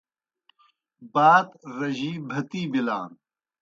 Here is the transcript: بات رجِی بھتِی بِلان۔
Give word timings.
بات 1.13 1.47
رجِی 1.77 2.11
بھتِی 2.29 2.61
بِلان۔ 2.71 3.11